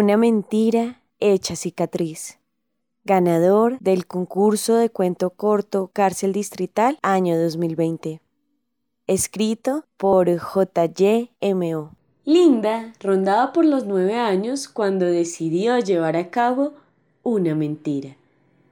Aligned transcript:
Una 0.00 0.16
mentira 0.16 1.02
hecha 1.18 1.56
cicatriz. 1.56 2.38
Ganador 3.02 3.80
del 3.80 4.06
concurso 4.06 4.76
de 4.76 4.90
cuento 4.90 5.30
corto 5.30 5.90
Cárcel 5.92 6.32
Distrital 6.32 6.98
año 7.02 7.36
2020. 7.36 8.20
Escrito 9.08 9.86
por 9.96 10.28
JYMO. 10.28 11.96
Linda 12.24 12.92
rondaba 13.00 13.52
por 13.52 13.64
los 13.64 13.86
nueve 13.86 14.14
años 14.14 14.68
cuando 14.68 15.04
decidió 15.04 15.76
llevar 15.80 16.14
a 16.14 16.30
cabo 16.30 16.74
una 17.24 17.56
mentira, 17.56 18.16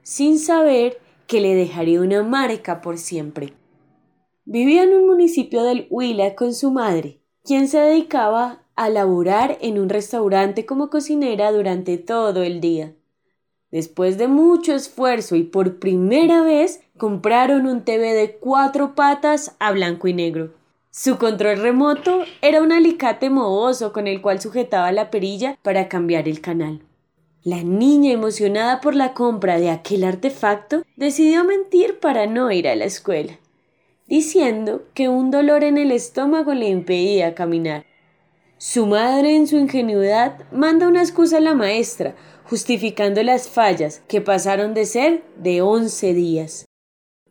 sin 0.03 0.39
saber 0.39 0.97
que 1.27 1.41
le 1.41 1.55
dejaría 1.55 1.99
una 1.99 2.23
marca 2.23 2.79
por 2.79 2.97
siempre. 2.97 3.53
Vivía 4.45 4.83
en 4.83 4.93
un 4.93 5.07
municipio 5.07 5.63
del 5.63 5.87
Huila 5.89 6.35
con 6.35 6.53
su 6.53 6.71
madre, 6.71 7.19
quien 7.43 7.67
se 7.67 7.79
dedicaba 7.79 8.63
a 8.77 8.89
laborar 8.89 9.57
en 9.59 9.77
un 9.79 9.89
restaurante 9.89 10.65
como 10.65 10.89
cocinera 10.89 11.51
durante 11.51 11.97
todo 11.97 12.43
el 12.43 12.61
día. 12.61 12.93
Después 13.71 14.17
de 14.17 14.29
mucho 14.29 14.73
esfuerzo 14.73 15.35
y 15.35 15.43
por 15.43 15.79
primera 15.79 16.41
vez 16.41 16.79
compraron 16.97 17.67
un 17.67 17.83
TV 17.83 18.13
de 18.13 18.37
cuatro 18.37 18.95
patas 18.95 19.55
a 19.59 19.71
blanco 19.71 20.07
y 20.07 20.13
negro. 20.13 20.53
Su 20.89 21.17
control 21.17 21.57
remoto 21.57 22.23
era 22.41 22.61
un 22.61 22.71
alicate 22.71 23.29
mohoso 23.29 23.91
con 23.91 24.07
el 24.07 24.21
cual 24.21 24.39
sujetaba 24.39 24.91
la 24.91 25.11
perilla 25.11 25.57
para 25.61 25.89
cambiar 25.89 26.27
el 26.27 26.39
canal. 26.39 26.81
La 27.43 27.63
niña, 27.63 28.11
emocionada 28.11 28.81
por 28.81 28.95
la 28.95 29.13
compra 29.13 29.59
de 29.59 29.69
aquel 29.69 30.03
artefacto, 30.03 30.83
decidió 30.95 31.43
mentir 31.43 31.99
para 31.99 32.25
no 32.25 32.51
ir 32.51 32.67
a 32.67 32.75
la 32.75 32.85
escuela, 32.85 33.37
diciendo 34.07 34.83
que 34.93 35.07
un 35.07 35.29
dolor 35.29 35.63
en 35.63 35.77
el 35.77 35.91
estómago 35.91 36.53
le 36.53 36.67
impedía 36.67 37.35
caminar. 37.35 37.85
Su 38.59 38.87
madre, 38.87 39.35
en 39.35 39.45
su 39.45 39.57
ingenuidad, 39.57 40.39
manda 40.51 40.87
una 40.87 41.03
excusa 41.03 41.37
a 41.37 41.41
la 41.41 41.53
maestra, 41.53 42.15
justificando 42.43 43.21
las 43.21 43.47
fallas, 43.47 44.01
que 44.07 44.19
pasaron 44.19 44.73
de 44.73 44.85
ser 44.85 45.23
de 45.37 45.61
once 45.61 46.15
días. 46.15 46.65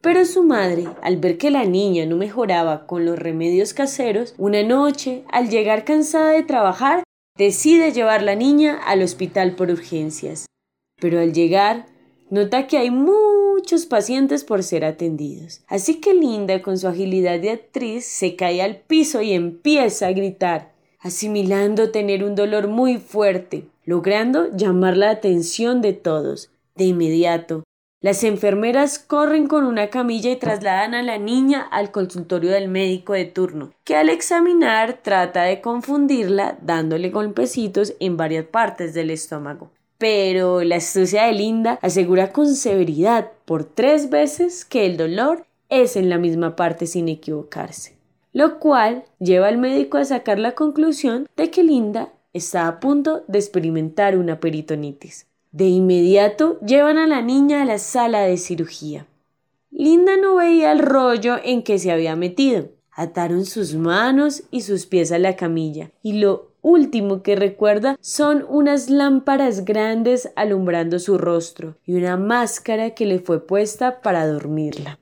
Pero 0.01 0.25
su 0.25 0.45
madre, 0.45 0.85
al 1.03 1.17
ver 1.17 1.37
que 1.37 1.51
la 1.51 1.65
niña 1.65 2.07
no 2.07 2.17
mejoraba 2.17 2.87
con 2.87 3.05
los 3.05 3.19
remedios 3.19 3.75
caseros, 3.75 4.37
una 4.39 4.63
noche, 4.63 5.25
al 5.33 5.49
llegar 5.49 5.85
cansada 5.85 6.31
de 6.31 6.45
trabajar, 6.45 7.03
decide 7.37 7.91
llevar 7.91 8.23
la 8.23 8.37
niña 8.37 8.79
al 8.87 9.03
hospital 9.03 9.57
por 9.57 9.69
urgencias. 9.73 10.47
Pero 11.01 11.19
al 11.19 11.33
llegar, 11.33 11.87
nota 12.31 12.69
que 12.69 12.79
hay 12.79 12.93
muchos 12.93 13.87
pacientes 13.87 14.45
por 14.45 14.63
ser 14.63 14.85
atendidos. 14.85 15.63
Así 15.67 16.01
que 16.01 16.15
Linda, 16.15 16.63
con 16.63 16.79
su 16.79 16.87
agilidad 16.87 17.41
de 17.41 17.51
actriz, 17.51 18.05
se 18.05 18.37
cae 18.37 18.63
al 18.63 18.77
piso 18.77 19.23
y 19.23 19.33
empieza 19.33 20.07
a 20.07 20.13
gritar 20.13 20.76
asimilando 21.07 21.91
tener 21.91 22.25
un 22.25 22.35
dolor 22.35 22.67
muy 22.67 22.99
fuerte, 22.99 23.65
logrando 23.85 24.51
llamar 24.51 24.97
la 24.97 25.11
atención 25.11 25.81
de 25.81 25.93
todos. 25.93 26.51
De 26.75 26.85
inmediato, 26.85 27.63
las 28.03 28.25
enfermeras 28.25 28.99
corren 28.99 29.47
con 29.47 29.65
una 29.65 29.89
camilla 29.89 30.33
y 30.33 30.37
trasladan 30.37 30.95
a 30.95 31.03
la 31.03 31.19
niña 31.19 31.63
al 31.63 31.93
consultorio 31.93 32.51
del 32.51 32.69
médico 32.69 33.13
de 33.13 33.25
turno, 33.25 33.73
que 33.85 33.95
al 33.95 34.09
examinar 34.09 34.99
trata 35.03 35.45
de 35.45 35.61
confundirla 35.61 36.59
dándole 36.61 37.11
golpecitos 37.11 37.95
en 38.01 38.17
varias 38.17 38.47
partes 38.47 38.93
del 38.93 39.11
estómago. 39.11 39.71
Pero 39.99 40.63
la 40.63 40.77
astucia 40.77 41.25
de 41.27 41.33
Linda 41.33 41.79
asegura 41.83 42.33
con 42.33 42.53
severidad 42.55 43.31
por 43.45 43.65
tres 43.65 44.11
veces 44.11 44.65
que 44.65 44.87
el 44.87 44.97
dolor 44.97 45.47
es 45.69 45.97
en 45.97 46.11
la 46.11 46.19
misma 46.19 46.57
parte 46.57 46.87
sin 46.87 47.09
equivocarse 47.09 47.96
lo 48.37 48.59
cual 48.59 49.05
lleva 49.19 49.49
al 49.49 49.57
médico 49.57 49.97
a 49.97 50.05
sacar 50.05 50.39
la 50.39 50.55
conclusión 50.55 51.27
de 51.39 51.51
que 51.51 51.63
Linda 51.63 52.13
está 52.35 52.69
a 52.69 52.81
punto 52.81 53.25
de 53.29 53.39
experimentar 53.39 54.19
una 54.19 54.41
peritonitis. 54.41 55.27
De 55.53 55.65
inmediato 55.65 56.61
llevan 56.61 56.99
a 56.99 57.07
la 57.07 57.23
niña 57.23 57.63
a 57.63 57.65
la 57.65 57.79
sala 57.79 58.21
de 58.21 58.37
cirugía. 58.37 59.07
Linda 59.71 60.19
no 60.19 60.35
veía 60.35 60.71
el 60.73 60.81
rollo 60.81 61.37
en 61.43 61.63
que 61.63 61.79
se 61.79 61.91
había 61.91 62.15
metido. 62.15 62.69
Ataron 62.93 63.47
sus 63.47 63.75
manos 63.75 64.43
y 64.51 64.61
sus 64.61 64.85
pies 64.85 65.13
a 65.13 65.19
la 65.19 65.35
camilla 65.35 65.91
y 66.03 66.19
lo 66.19 66.51
último 66.61 67.23
que 67.23 67.37
recuerda 67.37 67.97
son 68.03 68.45
unas 68.51 68.91
lámparas 68.91 69.65
grandes 69.65 70.31
alumbrando 70.37 70.99
su 70.99 71.17
rostro 71.17 71.79
y 71.87 71.95
una 71.95 72.19
máscara 72.19 72.91
que 72.91 73.07
le 73.07 73.19
fue 73.19 73.47
puesta 73.47 74.03
para 74.03 74.27
dormirla. 74.27 74.99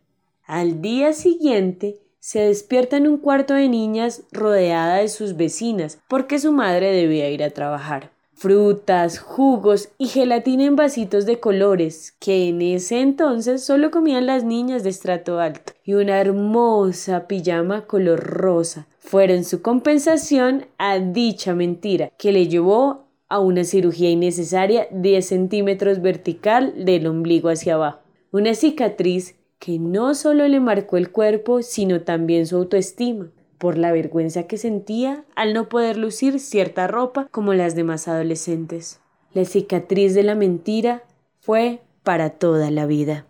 Al 0.47 0.81
día 0.81 1.12
siguiente 1.14 2.03
se 2.24 2.40
despierta 2.40 2.96
en 2.96 3.06
un 3.06 3.18
cuarto 3.18 3.52
de 3.52 3.68
niñas 3.68 4.22
rodeada 4.32 4.96
de 4.96 5.08
sus 5.08 5.36
vecinas 5.36 5.98
porque 6.08 6.38
su 6.38 6.52
madre 6.52 6.90
debía 6.90 7.28
ir 7.28 7.44
a 7.44 7.50
trabajar. 7.50 8.12
Frutas, 8.32 9.18
jugos 9.18 9.90
y 9.98 10.06
gelatina 10.06 10.64
en 10.64 10.74
vasitos 10.74 11.26
de 11.26 11.38
colores 11.38 12.16
que 12.20 12.48
en 12.48 12.62
ese 12.62 13.02
entonces 13.02 13.62
solo 13.62 13.90
comían 13.90 14.24
las 14.24 14.42
niñas 14.42 14.82
de 14.82 14.88
estrato 14.88 15.38
alto 15.38 15.74
y 15.84 15.92
una 15.92 16.18
hermosa 16.18 17.28
pijama 17.28 17.82
color 17.82 18.20
rosa 18.20 18.86
fueron 19.00 19.44
su 19.44 19.60
compensación 19.60 20.64
a 20.78 20.98
dicha 20.98 21.54
mentira 21.54 22.10
que 22.16 22.32
le 22.32 22.48
llevó 22.48 23.04
a 23.28 23.38
una 23.38 23.64
cirugía 23.64 24.08
innecesaria 24.08 24.88
10 24.90 25.26
centímetros 25.26 26.00
vertical 26.00 26.86
del 26.86 27.06
ombligo 27.06 27.50
hacia 27.50 27.74
abajo, 27.74 28.00
una 28.32 28.54
cicatriz 28.54 29.36
que 29.59 29.78
no 29.78 30.15
solo 30.15 30.47
le 30.48 30.60
marcó 30.60 30.97
el 30.97 31.10
cuerpo, 31.10 31.62
sino 31.62 32.03
también 32.03 32.47
su 32.47 32.56
autoestima, 32.56 33.31
por 33.59 33.78
la 33.78 33.92
vergüenza 33.92 34.44
que 34.44 34.59
sentía 34.59 35.25
al 35.34 35.54
no 35.54 35.69
poder 35.69 35.97
lucir 35.97 36.38
cierta 36.41 36.87
ropa 36.87 37.28
como 37.31 37.54
las 37.54 37.75
demás 37.75 38.09
adolescentes. 38.09 39.00
La 39.32 39.44
cicatriz 39.44 40.14
de 40.14 40.22
la 40.22 40.34
mentira 40.34 41.03
fue 41.41 41.81
para 42.03 42.31
toda 42.31 42.70
la 42.70 42.87
vida. 42.87 43.26